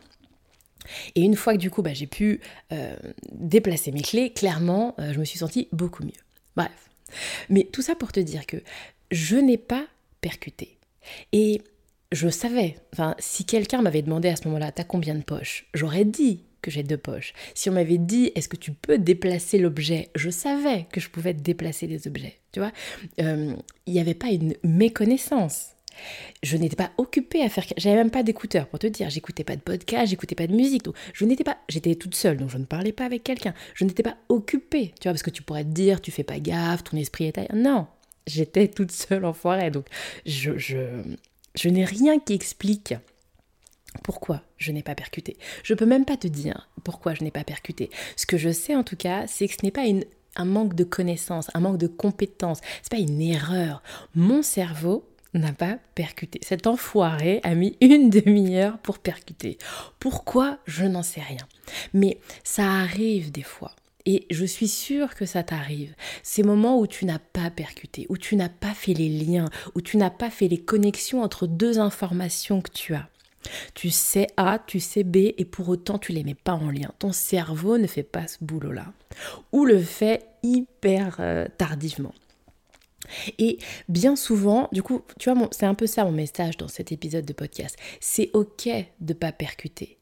Et 1.16 1.22
une 1.22 1.36
fois 1.36 1.54
que 1.54 1.60
du 1.60 1.70
coup 1.70 1.82
bah, 1.82 1.94
j'ai 1.94 2.08
pu 2.08 2.42
euh, 2.72 2.96
déplacer 3.32 3.92
mes 3.92 4.02
clés, 4.02 4.32
clairement, 4.32 4.96
euh, 5.00 5.14
je 5.14 5.20
me 5.20 5.26
suis 5.26 5.40
sentie 5.40 5.68
beaucoup 5.72 6.04
mieux. 6.04 6.12
Bref. 6.56 6.72
Mais 7.50 7.64
tout 7.64 7.82
ça 7.82 7.96
pour 7.96 8.12
te 8.12 8.20
dire 8.20 8.46
que 8.46 8.58
je 9.12 9.38
n'ai 9.38 9.58
pas 9.58 9.86
percuté. 10.22 10.78
Et 11.32 11.62
je 12.12 12.30
savais, 12.30 12.78
enfin, 12.94 13.16
si 13.20 13.46
quelqu'un 13.46 13.82
m'avait 13.82 14.02
demandé 14.02 14.30
à 14.30 14.36
ce 14.36 14.48
moment-là, 14.48 14.72
t'as 14.72 14.84
combien 14.84 15.16
de 15.16 15.24
poches? 15.24 15.68
J'aurais 15.74 16.06
dit 16.06 16.44
que 16.62 16.72
j'ai 16.72 16.84
deux 16.84 16.98
poches. 16.98 17.34
Si 17.54 17.70
on 17.70 17.74
m'avait 17.74 17.98
dit, 17.98 18.32
est-ce 18.36 18.50
que 18.50 18.58
tu 18.58 18.72
peux 18.72 18.98
déplacer 18.98 19.58
l'objet? 19.58 20.10
Je 20.16 20.30
savais 20.30 20.86
que 20.92 21.00
je 21.00 21.10
pouvais 21.10 21.34
déplacer 21.34 21.88
des 21.88 22.08
objets. 22.08 22.38
Tu 22.52 22.60
vois, 22.60 22.72
euh, 23.22 23.56
il 23.86 23.94
n'y 23.94 24.00
avait 24.00 24.14
pas 24.14 24.30
une 24.30 24.56
méconnaissance. 24.64 25.77
Je 26.44 26.58
n'étais 26.58 26.76
pas 26.76 26.92
occupée 26.98 27.44
à 27.44 27.50
faire. 27.50 27.66
J'avais 27.78 27.96
même 27.96 28.12
pas 28.12 28.24
d'écouteurs 28.24 28.68
pour 28.68 28.80
te 28.80 28.88
dire. 28.88 29.10
J'écoutais 29.10 29.44
pas 29.44 29.56
de 29.56 29.62
podcast, 29.62 30.10
j'écoutais 30.10 30.36
pas 30.36 30.48
de 30.48 30.54
musique. 30.54 30.84
Donc 30.84 30.96
je 31.14 31.26
n'étais 31.26 31.44
pas. 31.44 31.58
J'étais 31.70 31.96
toute 31.96 32.16
seule, 32.16 32.38
donc 32.38 32.50
je 32.50 32.58
ne 32.58 32.66
parlais 32.66 32.92
pas 32.92 33.06
avec 33.06 33.24
quelqu'un. 33.24 33.54
Je 33.74 33.86
n'étais 33.86 34.04
pas 34.04 34.18
occupée. 34.30 34.94
Tu 35.00 35.04
vois, 35.04 35.14
parce 35.14 35.24
que 35.24 35.30
tu 35.30 35.44
pourrais 35.44 35.64
te 35.64 35.70
dire, 35.70 36.02
tu 36.02 36.12
fais 36.12 36.24
pas 36.24 36.40
gaffe, 36.40 36.84
ton 36.84 36.98
esprit 36.98 37.26
est 37.26 37.38
ailleurs. 37.38 37.56
Non, 37.56 37.88
j'étais 38.26 38.68
toute 38.68 38.92
seule 38.92 39.26
en 39.26 39.34
forêt. 39.34 39.72
Donc 39.72 39.88
je, 40.26 40.58
je, 40.58 41.02
je 41.56 41.70
n'ai 41.70 41.86
rien 41.86 42.20
qui 42.20 42.34
explique 42.34 42.94
pourquoi 44.04 44.42
je 44.58 44.72
n'ai 44.72 44.84
pas 44.84 44.96
percuté. 44.96 45.38
Je 45.64 45.74
peux 45.74 45.86
même 45.86 46.06
pas 46.06 46.18
te 46.18 46.28
dire 46.28 46.70
pourquoi 46.84 47.14
je 47.14 47.24
n'ai 47.24 47.32
pas 47.32 47.44
percuté. 47.44 47.90
Ce 48.16 48.26
que 48.26 48.38
je 48.38 48.52
sais 48.52 48.76
en 48.76 48.84
tout 48.84 48.96
cas, 48.96 49.28
c'est 49.28 49.48
que 49.48 49.54
ce 49.54 49.64
n'est 49.66 49.72
pas 49.72 49.86
une, 49.86 50.04
un 50.36 50.46
manque 50.46 50.76
de 50.76 50.84
connaissances, 50.84 51.50
un 51.54 51.60
manque 51.60 51.78
de 51.78 51.88
compétences. 51.88 52.62
C'est 52.82 52.92
pas 52.92 53.00
une 53.00 53.22
erreur. 53.22 53.82
Mon 54.16 54.42
cerveau 54.42 55.08
n'a 55.38 55.54
pas 55.54 55.78
percuté. 55.96 56.40
Cet 56.44 56.68
enfoiré 56.68 57.40
a 57.44 57.56
mis 57.56 57.78
une 57.82 58.10
demi-heure 58.10 58.78
pour 58.80 59.00
percuter. 59.00 59.58
Pourquoi? 60.00 60.60
Je 60.66 60.86
n'en 60.86 61.04
sais 61.04 61.22
rien. 61.22 61.48
Mais 61.94 62.20
ça 62.44 62.66
arrive 62.66 63.32
des 63.32 63.44
fois. 63.44 63.76
Et 64.06 64.26
je 64.32 64.46
suis 64.46 64.70
sûre 64.70 65.16
que 65.16 65.26
ça 65.26 65.44
t'arrive. 65.44 65.94
Ces 66.24 66.42
moments 66.42 66.80
où 66.80 66.88
tu 66.88 67.04
n'as 67.04 67.20
pas 67.20 67.50
percuté, 67.50 68.06
où 68.08 68.18
tu 68.18 68.38
n'as 68.38 68.48
pas 68.48 68.74
fait 68.74 68.94
les 68.94 69.10
liens, 69.10 69.50
où 69.76 69.82
tu 69.82 69.98
n'as 69.98 70.10
pas 70.10 70.30
fait 70.30 70.48
les 70.48 70.62
connexions 70.62 71.22
entre 71.22 71.46
deux 71.46 71.78
informations 71.78 72.62
que 72.62 72.72
tu 72.72 72.96
as. 72.96 73.10
Tu 73.74 73.90
sais 73.90 74.28
A, 74.38 74.60
tu 74.60 74.80
sais 74.80 75.04
B, 75.04 75.18
et 75.38 75.46
pour 75.46 75.68
autant 75.70 75.98
tu 75.98 76.14
les 76.14 76.24
mets 76.24 76.36
pas 76.36 76.54
en 76.54 76.72
lien. 76.72 76.92
Ton 77.00 77.12
cerveau 77.12 77.78
ne 77.78 77.88
fait 77.88 78.04
pas 78.04 78.28
ce 78.28 78.38
boulot-là. 78.42 78.86
Ou 79.52 79.66
le 79.66 79.80
fait 79.82 80.26
hyper 80.42 81.18
euh, 81.20 81.48
tardivement. 81.58 82.14
Et 83.40 83.60
bien 83.90 84.16
souvent, 84.16 84.70
du 84.72 84.84
coup, 84.84 85.02
tu 85.20 85.32
vois, 85.32 85.50
c'est 85.52 85.66
un 85.66 85.76
peu 85.76 85.88
ça 85.88 86.06
mon 86.06 86.12
message 86.12 86.58
dans 86.58 86.68
cet 86.68 86.92
épisode 86.92 87.26
de 87.26 87.34
podcast. 87.34 87.78
C'est 88.00 88.30
ok 88.34 88.70
de 89.00 89.14
pas 89.14 89.32
percuter. 89.32 89.98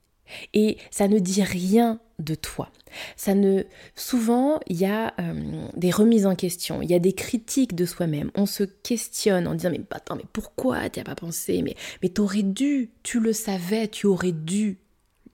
Et 0.53 0.77
ça 0.91 1.07
ne 1.07 1.19
dit 1.19 1.43
rien 1.43 1.99
de 2.19 2.35
toi. 2.35 2.71
Ça 3.15 3.35
ne 3.35 3.63
souvent 3.95 4.59
il 4.67 4.77
y 4.77 4.85
a 4.85 5.13
euh, 5.19 5.67
des 5.75 5.91
remises 5.91 6.25
en 6.25 6.35
question, 6.35 6.81
il 6.81 6.89
y 6.89 6.93
a 6.93 6.99
des 6.99 7.13
critiques 7.13 7.75
de 7.75 7.85
soi-même. 7.85 8.31
On 8.35 8.45
se 8.45 8.63
questionne 8.63 9.47
en 9.47 9.53
disant 9.53 9.69
mais 9.71 9.81
attends 9.91 10.15
mais 10.15 10.25
pourquoi 10.31 10.89
tu 10.89 10.99
as 10.99 11.03
pas 11.03 11.15
pensé? 11.15 11.61
Mais 11.61 11.75
mais 12.01 12.09
t'aurais 12.09 12.43
dû, 12.43 12.91
tu 13.03 13.19
le 13.19 13.33
savais, 13.33 13.87
tu 13.87 14.07
aurais 14.07 14.31
dû 14.31 14.79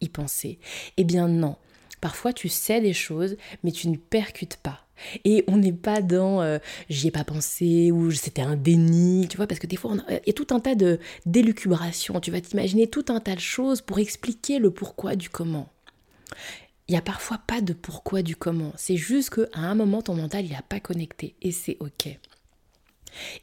y 0.01 0.09
penser. 0.09 0.59
Eh 0.97 1.03
bien 1.03 1.27
non. 1.27 1.55
Parfois 2.01 2.33
tu 2.33 2.49
sais 2.49 2.81
des 2.81 2.93
choses 2.93 3.37
mais 3.63 3.71
tu 3.71 3.87
ne 3.89 3.97
percutes 3.97 4.57
pas. 4.57 4.87
Et 5.25 5.43
on 5.47 5.57
n'est 5.57 5.73
pas 5.73 6.01
dans 6.01 6.41
euh, 6.41 6.59
j'y 6.89 7.07
ai 7.07 7.11
pas 7.11 7.23
pensé 7.23 7.91
ou 7.91 8.11
c'était 8.11 8.41
un 8.41 8.55
déni, 8.55 9.27
tu 9.29 9.37
vois, 9.37 9.47
parce 9.47 9.59
que 9.59 9.67
des 9.67 9.77
fois, 9.77 9.95
il 10.09 10.27
y 10.27 10.29
a 10.29 10.33
tout 10.33 10.47
un 10.51 10.59
tas 10.59 10.75
de 10.75 10.99
d'élucubrations. 11.25 12.19
Tu 12.19 12.31
vas 12.31 12.41
t'imaginer 12.41 12.87
tout 12.87 13.05
un 13.09 13.19
tas 13.19 13.35
de 13.35 13.39
choses 13.39 13.81
pour 13.81 13.99
expliquer 13.99 14.59
le 14.59 14.71
pourquoi 14.71 15.15
du 15.15 15.29
comment. 15.29 15.69
Il 16.87 16.91
n'y 16.93 16.97
a 16.97 17.01
parfois 17.01 17.39
pas 17.47 17.61
de 17.61 17.73
pourquoi 17.73 18.21
du 18.21 18.35
comment. 18.35 18.73
C'est 18.75 18.97
juste 18.97 19.29
qu'à 19.29 19.59
un 19.59 19.75
moment, 19.75 20.01
ton 20.01 20.15
mental, 20.15 20.45
il 20.45 20.51
n'a 20.51 20.61
pas 20.61 20.79
connecté 20.79 21.35
et 21.41 21.51
c'est 21.51 21.77
OK. 21.79 22.09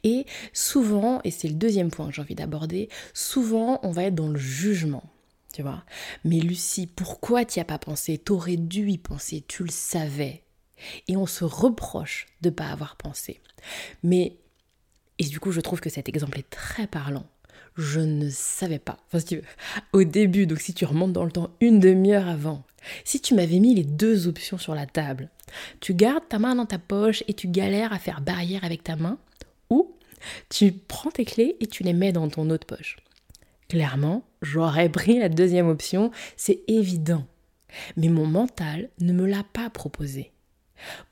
Et 0.05 0.27
souvent, 0.53 1.21
et 1.25 1.31
c'est 1.31 1.49
le 1.49 1.55
deuxième 1.55 1.91
point 1.91 2.09
que 2.09 2.15
j'ai 2.15 2.23
envie 2.23 2.35
d'aborder, 2.35 2.89
souvent, 3.15 3.81
on 3.83 3.91
va 3.91 4.05
être 4.05 4.15
dans 4.15 4.29
le 4.29 4.39
jugement. 4.39 5.05
Tu 5.53 5.63
vois 5.63 5.85
Mais 6.25 6.41
Lucie, 6.41 6.87
pourquoi 6.87 7.45
tu 7.45 7.59
n'y 7.59 7.63
as 7.63 7.65
pas 7.65 7.79
pensé? 7.79 8.19
T'aurais 8.19 8.57
dû 8.57 8.91
y 8.91 8.99
penser, 8.99 9.45
tu 9.47 9.65
le 9.65 9.71
savais. 9.71 10.43
Et 11.09 11.17
on 11.17 11.27
se 11.27 11.45
reproche 11.45 12.27
de 12.41 12.51
ne 12.51 12.55
pas 12.55 12.69
avoir 12.69 12.97
pensé. 12.97 13.41
Mais, 14.03 14.37
et 15.19 15.25
du 15.25 15.41
coup, 15.41 15.53
je 15.53 15.61
trouve 15.61 15.81
que 15.81 15.91
cet 15.91 16.09
exemple 16.09 16.39
est 16.39 16.51
très 16.51 16.87
parlant. 16.87 17.27
Je 17.77 18.01
ne 18.01 18.29
savais 18.29 18.79
pas. 18.79 18.97
Enfin, 19.07 19.21
si 19.21 19.41
au 19.93 20.03
début, 20.03 20.47
donc 20.47 20.61
si 20.61 20.75
tu 20.75 20.85
remontes 20.85 21.13
dans 21.13 21.25
le 21.25 21.31
temps 21.31 21.51
une 21.61 21.79
demi-heure 21.79 22.29
avant, 22.29 22.65
si 23.05 23.21
tu 23.21 23.35
m'avais 23.35 23.61
mis 23.61 23.75
les 23.75 23.85
deux 23.85 24.27
options 24.27 24.59
sur 24.59 24.75
la 24.75 24.87
table, 24.87 25.31
tu 25.81 25.95
gardes 25.95 26.29
ta 26.29 26.39
main 26.39 26.55
dans 26.55 26.67
ta 26.67 26.79
poche 26.79 27.23
et 27.29 27.35
tu 27.35 27.49
galères 27.49 27.93
à 27.93 27.99
faire 27.99 28.21
barrière 28.21 28.65
avec 28.65 28.83
ta 28.83 28.97
main, 28.97 29.19
ou 29.71 29.95
tu 30.49 30.73
prends 30.73 31.11
tes 31.11 31.25
clés 31.25 31.57
et 31.61 31.67
tu 31.67 31.83
les 31.83 31.93
mets 31.93 32.13
dans 32.13 32.29
ton 32.29 32.51
autre 32.51 32.67
poche. 32.67 32.97
Clairement, 33.69 34.25
j'aurais 34.43 34.89
pris 34.89 35.19
la 35.19 35.29
deuxième 35.29 35.69
option, 35.69 36.11
c'est 36.37 36.63
évident. 36.69 37.27
Mais 37.97 38.09
mon 38.09 38.27
mental 38.27 38.89
ne 39.01 39.13
me 39.13 39.27
l'a 39.27 39.45
pas 39.53 39.69
proposé. 39.71 40.33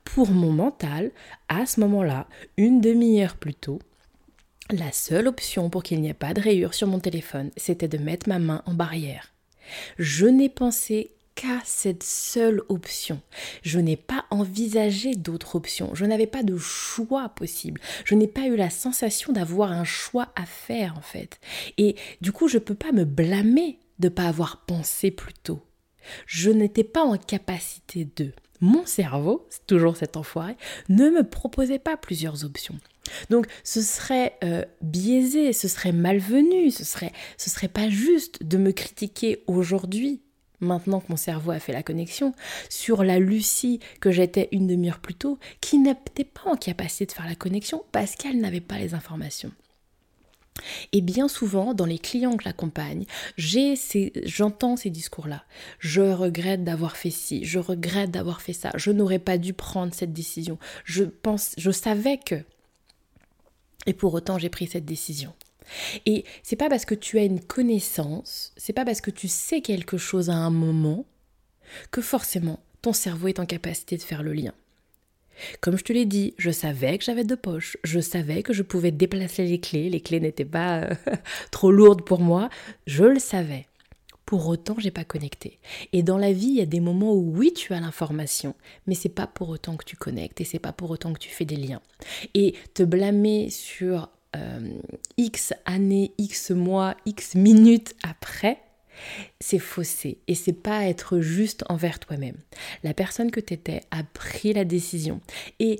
Pour 0.03 0.29
mon 0.29 0.51
mental, 0.51 1.11
à 1.49 1.65
ce 1.65 1.79
moment-là, 1.81 2.27
une 2.57 2.81
demi-heure 2.81 3.35
plus 3.35 3.53
tôt, 3.53 3.79
la 4.69 4.91
seule 4.91 5.27
option 5.27 5.69
pour 5.69 5.83
qu'il 5.83 6.01
n'y 6.01 6.09
ait 6.09 6.13
pas 6.13 6.33
de 6.33 6.41
rayures 6.41 6.73
sur 6.73 6.87
mon 6.87 6.99
téléphone, 6.99 7.51
c'était 7.55 7.87
de 7.87 7.97
mettre 7.97 8.27
ma 8.27 8.39
main 8.39 8.61
en 8.65 8.73
barrière. 8.73 9.33
Je 9.97 10.25
n'ai 10.25 10.49
pensé 10.49 11.11
qu'à 11.35 11.61
cette 11.63 12.03
seule 12.03 12.63
option. 12.67 13.21
Je 13.61 13.79
n'ai 13.79 13.95
pas 13.95 14.25
envisagé 14.31 15.13
d'autres 15.13 15.55
options. 15.55 15.93
Je 15.93 16.05
n'avais 16.05 16.27
pas 16.27 16.43
de 16.43 16.57
choix 16.57 17.29
possible. 17.29 17.79
Je 18.05 18.15
n'ai 18.15 18.27
pas 18.27 18.47
eu 18.47 18.55
la 18.55 18.71
sensation 18.71 19.31
d'avoir 19.31 19.71
un 19.71 19.83
choix 19.83 20.29
à 20.35 20.45
faire 20.45 20.97
en 20.97 21.01
fait. 21.01 21.39
Et 21.77 21.95
du 22.21 22.31
coup, 22.31 22.47
je 22.47 22.57
ne 22.57 22.63
peux 22.63 22.75
pas 22.75 22.91
me 22.91 23.05
blâmer 23.05 23.79
de 23.99 24.07
ne 24.07 24.13
pas 24.13 24.25
avoir 24.25 24.65
pensé 24.65 25.11
plus 25.11 25.33
tôt. 25.33 25.61
Je 26.25 26.49
n'étais 26.49 26.83
pas 26.83 27.03
en 27.03 27.17
capacité 27.17 28.07
de 28.15 28.31
mon 28.61 28.85
cerveau, 28.85 29.45
c'est 29.49 29.65
toujours 29.67 29.97
cet 29.97 30.17
enfoiré, 30.17 30.55
ne 30.89 31.09
me 31.09 31.23
proposait 31.23 31.79
pas 31.79 31.97
plusieurs 31.97 32.43
options. 32.45 32.79
Donc 33.29 33.47
ce 33.63 33.81
serait 33.81 34.37
euh, 34.43 34.63
biaisé, 34.81 35.53
ce 35.53 35.67
serait 35.67 35.91
malvenu, 35.91 36.71
ce 36.71 36.83
serait, 36.83 37.11
ce 37.37 37.49
serait 37.49 37.67
pas 37.67 37.89
juste 37.89 38.43
de 38.43 38.57
me 38.57 38.71
critiquer 38.71 39.43
aujourd'hui, 39.47 40.21
maintenant 40.59 40.99
que 40.99 41.07
mon 41.09 41.17
cerveau 41.17 41.51
a 41.51 41.59
fait 41.59 41.73
la 41.73 41.83
connexion, 41.83 42.33
sur 42.69 43.03
la 43.03 43.19
Lucie 43.19 43.79
que 44.01 44.11
j'étais 44.11 44.49
une 44.51 44.67
demi-heure 44.67 44.99
plus 44.99 45.15
tôt, 45.15 45.39
qui 45.61 45.77
n'était 45.79 46.23
pas 46.23 46.49
en 46.49 46.55
capacité 46.55 47.05
de 47.05 47.11
faire 47.11 47.27
la 47.27 47.35
connexion 47.35 47.83
parce 47.91 48.15
qu'elle 48.15 48.39
n'avait 48.39 48.61
pas 48.61 48.77
les 48.77 48.93
informations. 48.93 49.51
Et 50.91 51.01
bien 51.01 51.27
souvent, 51.27 51.73
dans 51.73 51.85
les 51.85 51.99
clients 51.99 52.37
que 52.37 52.43
j'accompagne, 52.43 53.05
j'entends 53.37 54.75
ces 54.75 54.89
discours-là. 54.89 55.43
Je 55.79 56.01
regrette 56.01 56.63
d'avoir 56.63 56.97
fait 56.97 57.09
ci, 57.09 57.45
je 57.45 57.59
regrette 57.59 58.11
d'avoir 58.11 58.41
fait 58.41 58.53
ça, 58.53 58.71
je 58.75 58.91
n'aurais 58.91 59.19
pas 59.19 59.37
dû 59.37 59.53
prendre 59.53 59.93
cette 59.93 60.13
décision. 60.13 60.57
Je 60.83 61.03
pense, 61.03 61.53
je 61.57 61.71
savais 61.71 62.17
que. 62.17 62.43
Et 63.85 63.93
pour 63.93 64.13
autant, 64.13 64.37
j'ai 64.37 64.49
pris 64.49 64.67
cette 64.67 64.85
décision. 64.85 65.33
Et 66.05 66.25
c'est 66.43 66.55
pas 66.55 66.69
parce 66.69 66.85
que 66.85 66.95
tu 66.95 67.19
as 67.19 67.23
une 67.23 67.41
connaissance, 67.41 68.53
c'est 68.57 68.73
pas 68.73 68.85
parce 68.85 69.01
que 69.01 69.11
tu 69.11 69.27
sais 69.27 69.61
quelque 69.61 69.97
chose 69.97 70.29
à 70.29 70.35
un 70.35 70.49
moment 70.49 71.05
que 71.91 72.01
forcément 72.01 72.59
ton 72.81 72.93
cerveau 72.93 73.27
est 73.27 73.39
en 73.39 73.45
capacité 73.45 73.97
de 73.97 74.01
faire 74.01 74.23
le 74.23 74.33
lien. 74.33 74.53
Comme 75.61 75.77
je 75.77 75.83
te 75.83 75.93
l'ai 75.93 76.05
dit, 76.05 76.33
je 76.37 76.51
savais 76.51 76.97
que 76.97 77.03
j'avais 77.03 77.23
deux 77.23 77.37
poches, 77.37 77.77
je 77.83 77.99
savais 77.99 78.43
que 78.43 78.53
je 78.53 78.63
pouvais 78.63 78.91
déplacer 78.91 79.45
les 79.45 79.59
clés, 79.59 79.89
les 79.89 80.01
clés 80.01 80.19
n'étaient 80.19 80.45
pas 80.45 80.81
euh, 80.81 80.93
trop 81.51 81.71
lourdes 81.71 82.03
pour 82.03 82.19
moi, 82.19 82.49
je 82.85 83.03
le 83.03 83.19
savais. 83.19 83.67
Pour 84.25 84.47
autant, 84.47 84.75
j'ai 84.77 84.91
pas 84.91 85.05
connecté. 85.05 85.57
Et 85.93 86.03
dans 86.03 86.17
la 86.17 86.33
vie, 86.33 86.47
il 86.47 86.55
y 86.55 86.61
a 86.61 86.65
des 86.65 86.81
moments 86.81 87.13
où 87.13 87.31
oui, 87.37 87.53
tu 87.53 87.73
as 87.73 87.79
l'information, 87.79 88.55
mais 88.85 88.93
c'est 88.93 89.07
pas 89.07 89.25
pour 89.25 89.47
autant 89.47 89.77
que 89.77 89.85
tu 89.85 89.95
connectes 89.95 90.41
et 90.41 90.43
c'est 90.43 90.59
pas 90.59 90.73
pour 90.73 90.91
autant 90.91 91.13
que 91.13 91.19
tu 91.19 91.29
fais 91.29 91.45
des 91.45 91.55
liens. 91.55 91.81
Et 92.33 92.53
te 92.73 92.83
blâmer 92.83 93.49
sur 93.49 94.09
euh, 94.35 94.79
X 95.15 95.53
années, 95.65 96.11
X 96.17 96.51
mois, 96.51 96.95
X 97.05 97.35
minutes 97.35 97.95
après, 98.03 98.59
c'est 99.39 99.59
faussé 99.59 100.19
et 100.27 100.35
c'est 100.35 100.53
pas 100.53 100.85
être 100.85 101.19
juste 101.19 101.63
envers 101.69 101.99
toi-même. 101.99 102.37
La 102.83 102.93
personne 102.93 103.31
que 103.31 103.39
tu 103.39 103.53
étais 103.53 103.81
a 103.91 104.03
pris 104.03 104.53
la 104.53 104.65
décision 104.65 105.21
et 105.59 105.79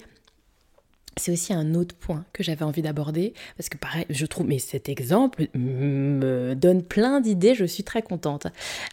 c'est 1.18 1.32
aussi 1.32 1.54
un 1.54 1.74
autre 1.74 1.96
point 1.96 2.26
que 2.32 2.44
j'avais 2.44 2.64
envie 2.64 2.82
d'aborder 2.82 3.34
parce 3.58 3.70
que 3.70 3.78
pareil, 3.78 4.06
je 4.10 4.26
trouve, 4.26 4.48
mais 4.48 4.60
cet 4.60 4.88
exemple 4.90 5.48
me 5.56 6.54
donne 6.54 6.84
plein 6.84 7.20
d'idées, 7.20 7.56
je 7.56 7.66
suis 7.66 7.84
très 7.84 8.02
contente. 8.02 8.48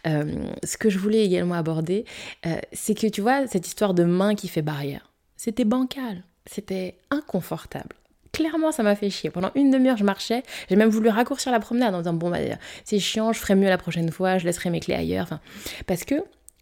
Euh, 0.07 0.51
ce 0.63 0.77
que 0.77 0.89
je 0.89 0.97
voulais 0.97 1.23
également 1.23 1.55
aborder, 1.55 2.05
euh, 2.45 2.57
c'est 2.73 2.95
que 2.95 3.07
tu 3.07 3.21
vois, 3.21 3.47
cette 3.47 3.67
histoire 3.67 3.93
de 3.93 4.03
main 4.03 4.35
qui 4.35 4.47
fait 4.47 4.61
barrière, 4.61 5.11
c'était 5.37 5.65
bancal, 5.65 6.23
c'était 6.45 6.97
inconfortable 7.11 7.95
clairement, 8.35 8.71
ça 8.73 8.83
m'a 8.83 8.95
fait 8.95 9.09
chier. 9.09 9.29
Pendant 9.29 9.51
une 9.55 9.71
demi-heure, 9.71 9.97
je 9.97 10.03
marchais. 10.03 10.43
J'ai 10.69 10.75
même 10.75 10.89
voulu 10.89 11.07
raccourcir 11.09 11.51
la 11.51 11.61
promenade 11.61 11.95
en 11.95 11.99
disant 11.99 12.13
bon, 12.13 12.29
bah, 12.29 12.39
c'est 12.83 12.99
chiant, 12.99 13.31
je 13.31 13.39
ferai 13.39 13.55
mieux 13.55 13.69
la 13.69 13.77
prochaine 13.77 14.11
fois, 14.11 14.37
je 14.37 14.45
laisserai 14.45 14.69
mes 14.69 14.81
clés 14.81 14.93
ailleurs. 14.93 15.39
Parce 15.87 16.03
que 16.03 16.15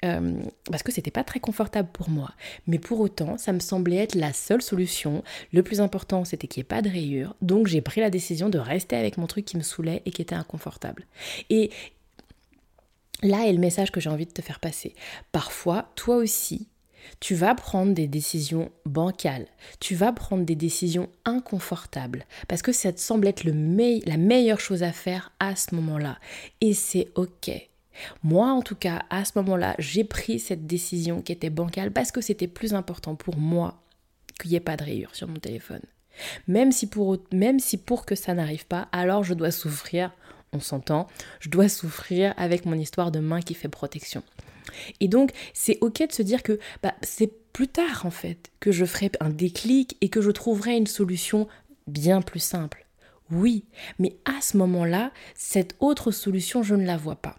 euh, 0.06 0.36
parce 0.70 0.84
que 0.84 0.92
c'était 0.92 1.12
pas 1.12 1.24
très 1.24 1.39
confortable 1.39 1.88
pour 1.92 2.10
moi. 2.10 2.32
Mais 2.68 2.77
pour 2.77 3.00
autant, 3.00 3.38
ça 3.38 3.53
me 3.53 3.60
semblait 3.60 3.98
être 3.98 4.15
la 4.15 4.34
seule 4.34 4.62
solution. 4.62 5.24
Le 5.53 5.63
plus 5.63 5.80
important, 5.80 6.25
c'était 6.25 6.48
qu'il 6.48 6.60
n'y 6.60 6.65
ait 6.65 6.68
pas 6.68 6.82
de 6.82 6.89
rayures. 6.89 7.36
Donc 7.42 7.68
j'ai 7.68 7.82
pris 7.82 8.01
la 8.01 8.10
décision 8.10 8.50
de 8.50 8.60
rester 8.60 8.98
avec 8.98 9.18
mon 9.18 9.27
truc 9.27 9.46
qui 9.46 9.56
me 9.56 9.63
saoulait 9.63 10.01
et 10.06 10.12
qui 10.12 10.22
était 10.22 10.36
inconfortable. 10.36 11.06
Et 11.50 11.72
là 13.22 13.48
est 13.48 13.53
le 13.53 13.60
message 13.60 13.92
que 13.92 14.01
j'ai 14.01 14.10
envie 14.10 14.25
de 14.25 14.32
te 14.32 14.42
faire 14.42 14.60
passer. 14.60 14.94
Parfois, 15.32 15.89
toi 15.96 16.18
aussi, 16.18 16.68
tu 17.19 17.36
vas 17.36 17.55
prendre 17.55 17.93
des 17.93 18.07
décisions 18.07 18.72
bancales, 18.86 19.48
tu 19.79 19.95
vas 19.95 20.12
prendre 20.12 20.45
des 20.45 20.55
décisions 20.55 21.10
inconfortables, 21.25 22.25
parce 22.48 22.62
que 22.62 22.72
ça 22.72 22.91
te 22.91 23.00
semble 23.00 23.27
être 23.27 23.43
le 23.43 23.53
la 24.05 24.17
meilleure 24.17 24.60
chose 24.60 24.83
à 24.83 24.91
faire 24.91 25.31
à 25.39 25.55
ce 25.55 25.75
moment-là. 25.75 26.19
Et 26.62 26.74
c'est 26.74 27.10
ok. 27.15 27.51
Moi, 28.24 28.48
en 28.51 28.62
tout 28.62 28.75
cas, 28.75 29.03
à 29.10 29.25
ce 29.25 29.33
moment-là, 29.36 29.75
j'ai 29.79 30.03
pris 30.03 30.39
cette 30.39 30.65
décision 30.65 31.22
qui 31.22 31.31
était 31.31 31.50
bancale 31.50 31.91
parce 31.91 32.12
que 32.12 32.22
c'était 32.22 32.48
plus 32.48 32.74
important 32.74 33.15
pour 33.15 33.38
moi 33.38 33.81
qu'il 34.39 34.51
n'y 34.51 34.57
ait 34.57 34.62
pas 34.62 34.77
de 34.77 34.83
rayures 34.83 35.15
sur 35.15 35.27
mon 35.27 35.39
téléphone. 35.39 35.81
Même 36.48 36.72
si, 36.72 36.88
pour, 36.88 37.17
même 37.31 37.60
si 37.60 37.77
pour 37.77 38.05
que 38.05 38.15
ça 38.15 38.33
n'arrive 38.33 38.65
pas, 38.65 38.88
alors 38.91 39.24
je 39.24 39.33
dois 39.33 39.51
souffrir, 39.51 40.12
on 40.51 40.60
s'entend, 40.60 41.07
je 41.39 41.50
dois 41.50 41.69
souffrir 41.69 42.33
avec 42.38 42.65
mon 42.65 42.75
histoire 42.75 43.12
de 43.12 43.19
main 43.19 43.41
qui 43.41 43.53
fait 43.53 43.69
protection. 43.69 44.24
Et 45.00 45.08
donc, 45.08 45.32
c'est 45.53 45.77
ok 45.82 46.08
de 46.08 46.13
se 46.13 46.22
dire 46.22 46.44
que 46.44 46.60
bah, 46.82 46.94
c'est 47.01 47.32
plus 47.53 47.68
tard, 47.68 48.06
en 48.06 48.12
fait, 48.12 48.51
que 48.60 48.72
je 48.72 48.86
ferai 48.86 49.12
un 49.20 49.30
déclic 49.30 49.98
et 50.01 50.10
que 50.10 50.22
je 50.22 50.32
trouverai 50.32 50.75
une 50.75 50.88
solution 50.88 51.48
bien 51.88 52.22
plus 52.22 52.39
simple. 52.39 52.86
Oui, 53.32 53.65
mais 54.00 54.15
à 54.25 54.42
ce 54.42 54.58
moment-là, 54.58 55.12
cette 55.36 55.75
autre 55.80 56.12
solution, 56.12 56.63
je 56.63 56.75
ne 56.75 56.86
la 56.86 56.98
vois 56.98 57.15
pas. 57.15 57.38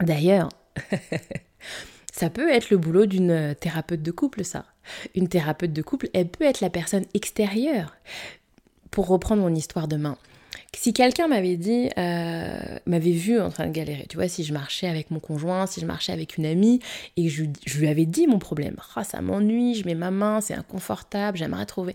D'ailleurs, 0.00 0.48
ça 2.12 2.30
peut 2.30 2.50
être 2.50 2.70
le 2.70 2.78
boulot 2.78 3.06
d'une 3.06 3.54
thérapeute 3.60 4.02
de 4.02 4.10
couple, 4.10 4.44
ça. 4.44 4.64
Une 5.14 5.28
thérapeute 5.28 5.72
de 5.72 5.82
couple, 5.82 6.08
elle 6.14 6.28
peut 6.28 6.44
être 6.44 6.60
la 6.60 6.70
personne 6.70 7.04
extérieure. 7.14 7.96
Pour 8.90 9.08
reprendre 9.08 9.42
mon 9.42 9.54
histoire 9.54 9.86
de 9.86 9.96
main, 9.96 10.16
si 10.76 10.92
quelqu'un 10.92 11.28
m'avait 11.28 11.56
dit, 11.56 11.88
euh, 11.96 12.78
m'avait 12.86 13.12
vu 13.12 13.40
en 13.40 13.50
train 13.50 13.66
de 13.66 13.72
galérer, 13.72 14.06
tu 14.08 14.16
vois, 14.16 14.28
si 14.28 14.44
je 14.44 14.52
marchais 14.52 14.86
avec 14.86 15.10
mon 15.10 15.18
conjoint, 15.18 15.66
si 15.66 15.80
je 15.80 15.86
marchais 15.86 16.12
avec 16.12 16.36
une 16.36 16.44
amie, 16.44 16.80
et 17.16 17.28
je, 17.28 17.44
lui 17.78 17.88
avais 17.88 18.04
dit 18.04 18.26
mon 18.26 18.38
problème, 18.38 18.76
ah, 18.94 19.04
ça 19.04 19.20
m'ennuie, 19.22 19.74
je 19.74 19.86
mets 19.86 19.94
ma 19.94 20.10
main, 20.10 20.40
c'est 20.40 20.54
inconfortable, 20.54 21.38
j'aimerais 21.38 21.66
trouver. 21.66 21.94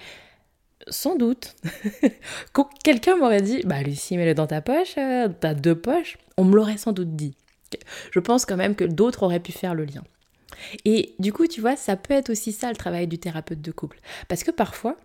Sans 0.90 1.16
doute. 1.16 1.56
quelqu'un 2.84 3.16
m'aurait 3.16 3.42
dit, 3.42 3.62
bah 3.64 3.82
Lucie, 3.84 4.18
mets-le 4.18 4.34
dans 4.34 4.48
ta 4.48 4.62
poche, 4.62 4.96
euh, 4.98 5.30
t'as 5.40 5.54
deux 5.54 5.76
poches, 5.76 6.18
on 6.38 6.44
me 6.44 6.56
l'aurait 6.56 6.78
sans 6.78 6.92
doute 6.92 7.16
dit. 7.16 7.36
Je 8.12 8.20
pense 8.20 8.46
quand 8.46 8.58
même 8.58 8.76
que 8.76 8.84
d'autres 8.84 9.24
auraient 9.24 9.40
pu 9.40 9.52
faire 9.52 9.76
le 9.76 9.86
lien. 9.86 10.04
Et 10.86 11.16
du 11.20 11.32
coup, 11.32 11.48
tu 11.48 11.62
vois, 11.62 11.76
ça 11.76 11.96
peut 11.96 12.14
être 12.14 12.30
aussi 12.30 12.52
ça 12.52 12.70
le 12.70 12.76
travail 12.76 13.08
du 13.08 13.18
thérapeute 13.18 13.62
de 13.62 13.72
couple. 13.72 14.00
Parce 14.28 14.44
que 14.44 14.52
parfois, 14.52 14.98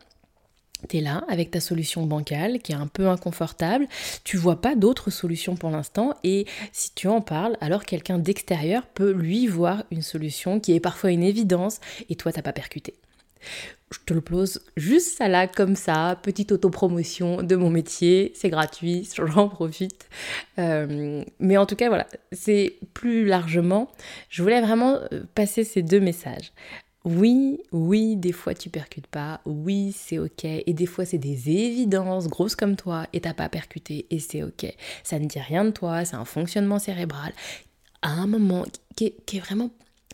tu 0.89 0.99
es 0.99 1.01
là 1.01 1.25
avec 1.29 1.51
ta 1.51 1.61
solution 1.61 2.07
bancale 2.07 2.61
qui 2.61 2.73
est 2.73 2.77
un 2.77 2.87
peu 2.87 3.09
inconfortable, 3.09 3.87
tu 4.25 4.37
vois 4.37 4.61
pas 4.61 4.75
d'autres 4.75 5.11
solutions 5.11 5.57
pour 5.57 5.71
l'instant 5.71 6.15
et 6.25 6.47
si 6.73 6.95
tu 6.95 7.09
en 7.09 7.21
parles, 7.21 7.57
alors 7.61 7.85
quelqu'un 7.85 8.19
d'extérieur 8.19 8.87
peut 8.87 9.13
lui 9.13 9.47
voir 9.47 9.85
une 9.91 10.03
solution 10.03 10.61
qui 10.61 10.73
est 10.75 10.81
parfois 10.81 11.11
une 11.11 11.23
évidence 11.23 11.81
et 12.09 12.17
toi 12.17 12.33
t'as 12.33 12.43
pas 12.43 12.53
percuté. 12.53 12.95
Je 13.91 13.99
te 14.05 14.13
le 14.13 14.21
pose 14.21 14.61
juste 14.77 15.17
ça 15.17 15.29
là 15.29 15.47
comme 15.47 15.75
ça, 15.75 16.19
petite 16.23 16.53
autopromotion 16.53 17.43
de 17.43 17.57
mon 17.57 17.71
métier, 17.71 18.33
c'est 18.35 18.51
gratuit, 18.51 19.09
j'en 19.17 19.49
profite. 19.49 20.09
Euh, 20.59 21.25
mais 21.39 21.57
en 21.57 21.65
tout 21.65 21.77
cas 21.77 21.89
voilà, 21.89 22.07
c'est 22.33 22.75
plus 22.93 23.25
largement, 23.25 23.91
je 24.29 24.43
voulais 24.43 24.61
vraiment 24.61 24.99
euh, 25.13 25.23
passer 25.35 25.65
ces 25.65 25.83
deux 25.83 26.01
messages. 26.01 26.53
Oui, 27.05 27.61
oui, 27.73 28.17
des 28.17 28.33
fois 28.33 28.55
tu 28.55 28.71
percutes 28.71 29.07
pas, 29.07 29.41
oui, 29.47 29.95
c'est 29.97 30.19
ok, 30.19 30.45
et 30.45 30.73
des 30.75 30.87
fois 30.87 31.05
c'est 31.05 31.19
des 31.19 31.49
évidences 31.49 32.27
grosses 32.27 32.57
comme 32.57 32.77
toi 32.77 33.07
et 33.13 33.21
t'as 33.21 33.35
pas 33.35 33.49
percuté 33.49 34.07
et 34.11 34.19
c'est 34.19 34.43
ok. 34.43 34.67
Ça 35.05 35.19
ne 35.19 35.27
dit 35.27 35.39
rien 35.39 35.65
de 35.65 35.71
toi, 35.71 36.05
c'est 36.05 36.17
un 36.17 36.25
fonctionnement 36.25 36.79
cérébral 36.79 37.33
à 38.03 38.11
un 38.11 38.27
moment 38.27 38.65
qui 38.97 39.07
est, 39.07 39.39
vraiment 39.39 39.71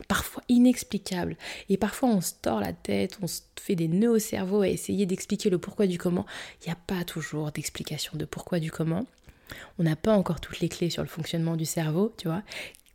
parfois 0.08 0.42
inexplicable. 0.48 1.36
Et 1.70 1.78
parfois 1.78 2.10
on 2.10 2.20
se 2.20 2.32
tord 2.40 2.60
la 2.60 2.72
tête, 2.72 3.18
on 3.22 3.26
se 3.26 3.40
fait 3.58 3.76
des 3.76 3.88
nœuds 3.88 4.10
au 4.10 4.18
cerveau 4.18 4.60
à 4.60 4.68
essayer 4.68 5.06
d'expliquer 5.06 5.50
le 5.50 5.58
pourquoi 5.58 5.86
du 5.86 5.98
comment. 5.98 6.26
Il 6.60 6.66
n'y 6.66 6.72
a 6.72 6.78
pas 6.86 7.04
toujours 7.04 7.50
d'explication 7.50 8.12
de 8.16 8.26
pourquoi 8.26 8.60
du 8.60 8.70
comment. 8.70 9.06
On 9.78 9.84
n'a 9.84 9.96
pas 9.96 10.12
encore 10.12 10.40
toutes 10.40 10.60
les 10.60 10.68
clés 10.68 10.90
sur 10.90 11.02
le 11.02 11.08
fonctionnement 11.08 11.56
du 11.56 11.64
cerveau, 11.64 12.12
tu 12.18 12.28
vois. 12.28 12.42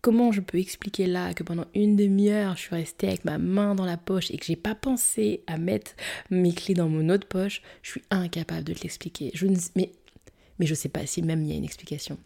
Comment 0.02 0.32
je 0.32 0.40
peux 0.42 0.58
expliquer 0.60 1.08
là 1.08 1.34
que 1.34 1.44
pendant 1.44 1.66
une 1.76 1.96
demi-heure, 1.96 2.56
je 2.56 2.62
suis 2.62 2.76
restée 2.76 3.08
avec 3.08 3.26
ma 3.26 3.38
main 3.38 3.76
dans 3.76 3.86
la 3.86 3.98
poche 3.98 4.32
et 4.32 4.38
que 4.38 4.46
j'ai 4.46 4.56
pas 4.56 4.76
pensé 4.76 5.44
à 5.48 5.58
mettre 5.58 5.92
mes 6.30 6.54
clés 6.54 6.74
dans 6.74 6.88
mon 6.88 7.10
autre 7.10 7.28
poche 7.28 7.62
Je 7.82 7.92
suis 7.92 8.04
incapable 8.10 8.64
de 8.64 8.74
l'expliquer. 8.74 9.32
Je 9.34 9.46
ne, 9.46 9.58
mais 9.76 10.66
je 10.66 10.76
sais 10.76 10.90
pas 10.90 11.06
si 11.06 11.22
même 11.22 11.44
il 11.44 11.50
y 11.50 11.54
a 11.54 11.58
une 11.58 11.66
explication. 11.66 12.18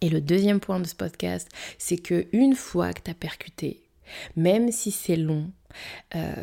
Et 0.00 0.10
le 0.10 0.20
deuxième 0.20 0.60
point 0.60 0.78
de 0.78 0.86
ce 0.86 0.94
podcast, 0.94 1.48
c'est 1.78 1.96
que 1.96 2.26
une 2.32 2.54
fois 2.54 2.92
que 2.92 3.02
tu 3.02 3.10
as 3.10 3.14
percuté, 3.14 3.82
même 4.36 4.70
si 4.70 4.90
c'est 4.90 5.16
long, 5.16 5.50
euh, 6.14 6.34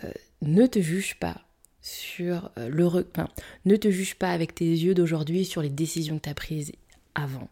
ne 0.41 0.65
te 0.65 0.81
juge 0.81 1.15
pas 1.15 1.41
sur 1.81 2.51
euh, 2.57 2.69
le 2.69 2.87
enfin, 2.87 3.29
ne 3.65 3.75
te 3.75 3.91
juge 3.91 4.15
pas 4.15 4.31
avec 4.31 4.55
tes 4.55 4.65
yeux 4.65 4.95
d'aujourd'hui 4.95 5.45
sur 5.45 5.61
les 5.61 5.69
décisions 5.69 6.17
que 6.17 6.23
tu 6.23 6.29
as 6.29 6.33
prises 6.33 6.71
avant. 7.13 7.49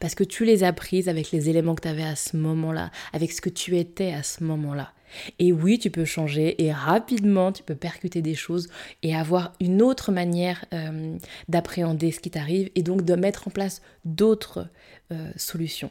Parce 0.00 0.14
que 0.14 0.24
tu 0.24 0.44
les 0.44 0.64
as 0.64 0.72
prises 0.72 1.08
avec 1.08 1.30
les 1.30 1.48
éléments 1.48 1.74
que 1.74 1.82
tu 1.82 1.88
avais 1.88 2.02
à 2.02 2.16
ce 2.16 2.36
moment-là, 2.36 2.90
avec 3.12 3.32
ce 3.32 3.40
que 3.40 3.50
tu 3.50 3.76
étais 3.76 4.12
à 4.12 4.22
ce 4.22 4.44
moment-là. 4.44 4.92
Et 5.38 5.52
oui, 5.52 5.78
tu 5.78 5.90
peux 5.90 6.04
changer 6.04 6.62
et 6.62 6.72
rapidement, 6.72 7.52
tu 7.52 7.62
peux 7.62 7.74
percuter 7.74 8.22
des 8.22 8.34
choses 8.34 8.68
et 9.02 9.14
avoir 9.14 9.52
une 9.60 9.82
autre 9.82 10.12
manière 10.12 10.64
euh, 10.72 11.16
d'appréhender 11.48 12.10
ce 12.10 12.20
qui 12.20 12.30
t'arrive 12.30 12.70
et 12.74 12.82
donc 12.82 13.04
de 13.04 13.14
mettre 13.14 13.48
en 13.48 13.50
place 13.50 13.82
d'autres 14.04 14.68
euh, 15.12 15.30
solutions. 15.36 15.90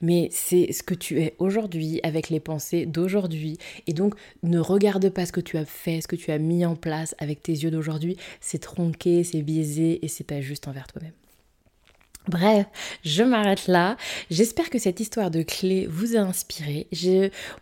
Mais 0.00 0.28
c'est 0.30 0.72
ce 0.72 0.82
que 0.82 0.94
tu 0.94 1.20
es 1.20 1.34
aujourd'hui 1.38 2.00
avec 2.02 2.28
les 2.28 2.40
pensées 2.40 2.86
d'aujourd'hui. 2.86 3.58
Et 3.86 3.92
donc 3.92 4.14
ne 4.42 4.58
regarde 4.58 5.08
pas 5.08 5.26
ce 5.26 5.32
que 5.32 5.40
tu 5.40 5.56
as 5.56 5.64
fait, 5.64 6.00
ce 6.00 6.08
que 6.08 6.16
tu 6.16 6.30
as 6.30 6.38
mis 6.38 6.66
en 6.66 6.76
place 6.76 7.14
avec 7.18 7.42
tes 7.42 7.52
yeux 7.52 7.70
d'aujourd'hui. 7.70 8.16
C'est 8.40 8.58
tronqué, 8.58 9.24
c'est 9.24 9.42
biaisé 9.42 10.04
et 10.04 10.08
c'est 10.08 10.24
pas 10.24 10.40
juste 10.40 10.68
envers 10.68 10.86
toi-même. 10.86 11.12
Bref, 12.28 12.66
je 13.02 13.22
m'arrête 13.22 13.66
là. 13.66 13.96
J'espère 14.30 14.68
que 14.68 14.78
cette 14.78 15.00
histoire 15.00 15.30
de 15.30 15.42
clé 15.42 15.86
vous 15.90 16.16
a 16.16 16.20
inspiré. 16.20 16.86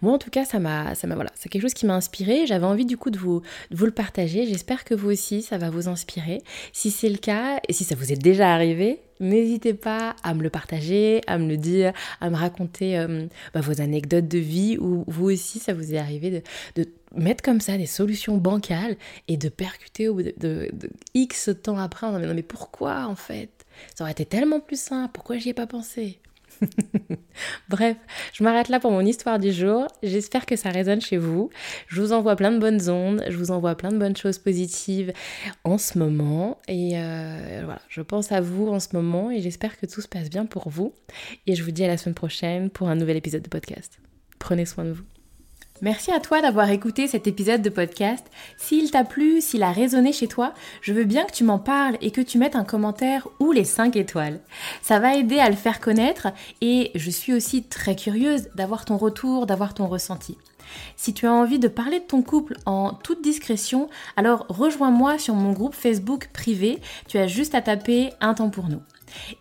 moi, 0.02 0.12
en 0.12 0.18
tout 0.18 0.30
cas, 0.30 0.44
ça 0.44 0.58
m'a, 0.58 0.94
c'est 0.94 1.48
quelque 1.48 1.62
chose 1.62 1.74
qui 1.74 1.86
m'a 1.86 1.94
inspiré. 1.94 2.46
J'avais 2.46 2.66
envie 2.66 2.84
du 2.84 2.96
coup 2.96 3.10
de 3.10 3.18
vous, 3.18 3.40
de 3.70 3.76
vous 3.76 3.86
le 3.86 3.92
partager. 3.92 4.46
J'espère 4.46 4.84
que 4.84 4.94
vous 4.94 5.10
aussi, 5.10 5.42
ça 5.42 5.58
va 5.58 5.70
vous 5.70 5.88
inspirer. 5.88 6.42
Si 6.72 6.90
c'est 6.90 7.08
le 7.08 7.18
cas, 7.18 7.60
et 7.68 7.72
si 7.72 7.84
ça 7.84 7.94
vous 7.94 8.12
est 8.12 8.20
déjà 8.20 8.52
arrivé, 8.52 9.00
n'hésitez 9.20 9.74
pas 9.74 10.16
à 10.22 10.34
me 10.34 10.42
le 10.42 10.50
partager, 10.50 11.20
à 11.26 11.38
me 11.38 11.48
le 11.48 11.56
dire, 11.56 11.92
à 12.20 12.28
me 12.28 12.36
raconter 12.36 12.98
euh, 12.98 13.26
bah, 13.54 13.60
vos 13.60 13.80
anecdotes 13.80 14.28
de 14.28 14.38
vie 14.38 14.76
ou 14.78 15.04
vous 15.06 15.30
aussi, 15.30 15.60
ça 15.60 15.72
vous 15.72 15.94
est 15.94 15.98
arrivé 15.98 16.42
de, 16.74 16.84
mettre 17.14 17.42
comme 17.42 17.60
ça 17.60 17.78
des 17.78 17.86
solutions 17.86 18.36
bancales 18.36 18.96
et 19.28 19.36
de 19.36 19.48
percuter 19.48 20.08
au 20.08 20.14
bout 20.14 20.24
de, 20.36 20.70
X 21.14 21.50
temps 21.62 21.78
après 21.78 22.06
en 22.06 22.18
disant 22.18 22.34
mais 22.34 22.42
pourquoi 22.42 23.06
en 23.06 23.16
fait? 23.16 23.57
Ça 23.94 24.04
aurait 24.04 24.12
été 24.12 24.26
tellement 24.26 24.60
plus 24.60 24.80
simple, 24.80 25.10
pourquoi 25.12 25.38
j'y 25.38 25.50
ai 25.50 25.54
pas 25.54 25.66
pensé? 25.66 26.20
Bref, 27.68 27.96
je 28.32 28.42
m'arrête 28.42 28.68
là 28.68 28.80
pour 28.80 28.90
mon 28.90 29.00
histoire 29.00 29.38
du 29.38 29.52
jour. 29.52 29.86
J'espère 30.02 30.46
que 30.46 30.56
ça 30.56 30.70
résonne 30.70 31.00
chez 31.00 31.16
vous. 31.16 31.50
Je 31.86 32.00
vous 32.00 32.12
envoie 32.12 32.36
plein 32.36 32.50
de 32.50 32.58
bonnes 32.58 32.88
ondes, 32.88 33.22
je 33.28 33.36
vous 33.36 33.50
envoie 33.50 33.74
plein 33.76 33.90
de 33.90 33.98
bonnes 33.98 34.16
choses 34.16 34.38
positives 34.38 35.12
en 35.64 35.78
ce 35.78 35.98
moment. 35.98 36.58
Et 36.68 36.92
euh, 36.94 37.62
voilà, 37.64 37.80
je 37.88 38.02
pense 38.02 38.32
à 38.32 38.40
vous 38.40 38.68
en 38.68 38.80
ce 38.80 38.88
moment 38.92 39.30
et 39.30 39.40
j'espère 39.40 39.78
que 39.78 39.86
tout 39.86 40.00
se 40.00 40.08
passe 40.08 40.30
bien 40.30 40.46
pour 40.46 40.68
vous. 40.68 40.92
Et 41.46 41.54
je 41.54 41.62
vous 41.62 41.70
dis 41.70 41.84
à 41.84 41.88
la 41.88 41.96
semaine 41.96 42.14
prochaine 42.14 42.70
pour 42.70 42.88
un 42.88 42.96
nouvel 42.96 43.16
épisode 43.16 43.42
de 43.42 43.48
podcast. 43.48 44.00
Prenez 44.38 44.66
soin 44.66 44.84
de 44.84 44.92
vous. 44.92 45.17
Merci 45.80 46.10
à 46.10 46.18
toi 46.18 46.40
d'avoir 46.40 46.70
écouté 46.70 47.06
cet 47.06 47.28
épisode 47.28 47.62
de 47.62 47.70
podcast. 47.70 48.26
S'il 48.56 48.90
t'a 48.90 49.04
plu, 49.04 49.40
s'il 49.40 49.62
a 49.62 49.70
résonné 49.70 50.12
chez 50.12 50.26
toi, 50.26 50.52
je 50.80 50.92
veux 50.92 51.04
bien 51.04 51.24
que 51.24 51.30
tu 51.32 51.44
m'en 51.44 51.60
parles 51.60 51.96
et 52.00 52.10
que 52.10 52.20
tu 52.20 52.36
mettes 52.36 52.56
un 52.56 52.64
commentaire 52.64 53.28
ou 53.38 53.52
les 53.52 53.62
5 53.62 53.94
étoiles. 53.94 54.40
Ça 54.82 54.98
va 54.98 55.14
aider 55.14 55.38
à 55.38 55.48
le 55.48 55.54
faire 55.54 55.78
connaître 55.78 56.28
et 56.60 56.90
je 56.96 57.10
suis 57.10 57.32
aussi 57.32 57.62
très 57.62 57.94
curieuse 57.94 58.48
d'avoir 58.56 58.84
ton 58.84 58.96
retour, 58.96 59.46
d'avoir 59.46 59.72
ton 59.72 59.86
ressenti. 59.86 60.36
Si 60.96 61.14
tu 61.14 61.26
as 61.26 61.32
envie 61.32 61.60
de 61.60 61.68
parler 61.68 62.00
de 62.00 62.04
ton 62.04 62.22
couple 62.22 62.56
en 62.66 62.92
toute 62.92 63.22
discrétion, 63.22 63.88
alors 64.16 64.46
rejoins-moi 64.48 65.16
sur 65.18 65.34
mon 65.34 65.52
groupe 65.52 65.74
Facebook 65.74 66.28
privé. 66.32 66.80
Tu 67.06 67.18
as 67.18 67.28
juste 67.28 67.54
à 67.54 67.62
taper 67.62 68.10
un 68.20 68.34
temps 68.34 68.50
pour 68.50 68.68
nous. 68.68 68.82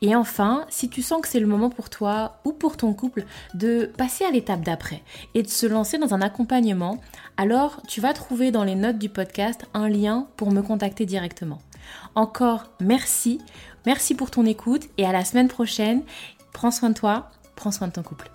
Et 0.02 0.16
enfin, 0.16 0.66
si 0.70 0.90
tu 0.90 1.02
sens 1.02 1.22
que 1.22 1.28
c'est 1.28 1.40
le 1.40 1.48
moment 1.48 1.70
pour 1.70 1.90
toi 1.90 2.40
ou 2.46 2.54
pour 2.54 2.78
ton 2.78 2.94
couple 2.94 3.26
de 3.54 3.92
passer 3.98 4.26
à 4.26 4.32
l'étape 4.32 4.62
d'après 4.62 5.04
et 5.34 5.44
de 5.44 5.48
se 5.48 5.66
lancer 5.66 5.98
dans 5.98 6.14
un 6.14 6.22
accompagnement, 6.22 7.00
alors 7.38 7.82
tu 7.88 8.02
vas 8.02 8.14
trouver 8.14 8.52
dans 8.52 8.64
les 8.64 8.76
notes 8.76 8.98
du 8.98 9.10
podcast 9.10 9.66
un 9.74 9.90
lien 9.90 10.28
pour 10.38 10.52
me 10.52 10.62
contacter 10.62 11.06
directement. 11.06 11.60
Encore 12.16 12.66
merci, 12.80 13.40
merci 13.86 14.16
pour 14.16 14.32
ton 14.32 14.46
écoute 14.46 14.88
et 14.98 15.06
à 15.06 15.12
la 15.12 15.24
semaine 15.24 15.48
prochaine. 15.48 16.04
Prends 16.54 16.72
soin 16.72 16.90
de 16.90 16.96
toi, 16.96 17.30
prends 17.56 17.72
soin 17.72 17.88
de 17.88 17.94
ton 17.94 18.04
couple. 18.04 18.30